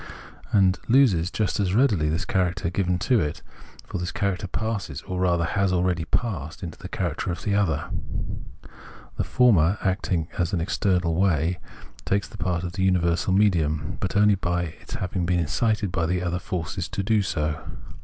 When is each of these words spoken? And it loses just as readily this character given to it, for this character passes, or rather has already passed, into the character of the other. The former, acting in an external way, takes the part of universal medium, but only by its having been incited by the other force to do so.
And 0.51 0.77
it 0.77 0.89
loses 0.89 1.29
just 1.29 1.59
as 1.59 1.75
readily 1.75 2.09
this 2.09 2.25
character 2.25 2.71
given 2.71 2.97
to 2.97 3.19
it, 3.19 3.43
for 3.85 3.99
this 3.99 4.11
character 4.11 4.47
passes, 4.47 5.03
or 5.03 5.19
rather 5.19 5.43
has 5.45 5.71
already 5.71 6.05
passed, 6.05 6.63
into 6.63 6.79
the 6.79 6.89
character 6.89 7.31
of 7.31 7.43
the 7.43 7.53
other. 7.53 7.87
The 9.17 9.23
former, 9.23 9.77
acting 9.83 10.27
in 10.35 10.47
an 10.53 10.59
external 10.59 11.13
way, 11.13 11.59
takes 12.03 12.27
the 12.27 12.37
part 12.37 12.63
of 12.63 12.79
universal 12.79 13.31
medium, 13.31 13.97
but 13.99 14.15
only 14.15 14.33
by 14.33 14.63
its 14.81 14.95
having 14.95 15.27
been 15.27 15.37
incited 15.39 15.91
by 15.91 16.07
the 16.07 16.23
other 16.23 16.39
force 16.39 16.87
to 16.87 17.03
do 17.03 17.21
so. 17.21 17.61